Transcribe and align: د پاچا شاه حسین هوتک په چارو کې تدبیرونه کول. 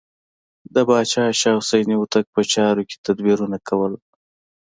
د 0.73 0.75
پاچا 0.87 1.23
شاه 1.41 1.57
حسین 1.59 1.87
هوتک 1.99 2.25
په 2.35 2.41
چارو 2.53 2.81
کې 2.89 2.95
تدبیرونه 3.05 3.57
کول. 3.67 3.93